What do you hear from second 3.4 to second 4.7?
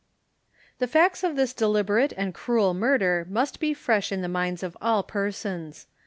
be fresh in the minds